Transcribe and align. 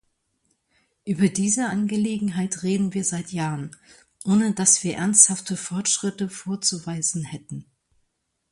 Über 1.05 1.27
diese 1.29 1.67
Angelegenheit 1.69 2.63
reden 2.63 2.95
wir 2.95 3.03
seit 3.03 3.31
Jahren, 3.31 3.75
ohne 4.25 4.51
dass 4.55 4.83
wir 4.83 4.95
ernsthafte 4.95 5.55
Fortschritte 5.55 6.27
vorzuweisen 6.27 7.23
hätten. 7.23 7.67